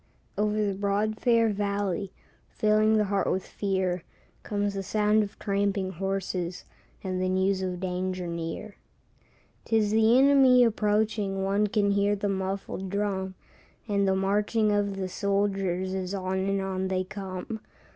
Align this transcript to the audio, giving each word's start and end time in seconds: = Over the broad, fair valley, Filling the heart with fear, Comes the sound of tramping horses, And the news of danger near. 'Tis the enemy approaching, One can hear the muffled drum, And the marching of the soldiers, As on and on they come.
= 0.21 0.25
Over 0.39 0.65
the 0.65 0.73
broad, 0.73 1.19
fair 1.19 1.49
valley, 1.49 2.11
Filling 2.49 2.97
the 2.97 3.03
heart 3.03 3.31
with 3.31 3.45
fear, 3.45 4.01
Comes 4.41 4.73
the 4.73 4.81
sound 4.81 5.21
of 5.21 5.37
tramping 5.37 5.91
horses, 5.91 6.65
And 7.03 7.21
the 7.21 7.29
news 7.29 7.61
of 7.61 7.79
danger 7.79 8.25
near. 8.25 8.77
'Tis 9.65 9.91
the 9.91 10.17
enemy 10.17 10.63
approaching, 10.63 11.43
One 11.43 11.67
can 11.67 11.91
hear 11.91 12.15
the 12.15 12.29
muffled 12.29 12.89
drum, 12.89 13.35
And 13.87 14.07
the 14.07 14.15
marching 14.15 14.71
of 14.71 14.95
the 14.97 15.07
soldiers, 15.07 15.93
As 15.93 16.15
on 16.15 16.39
and 16.49 16.59
on 16.61 16.87
they 16.87 17.03
come. 17.03 17.59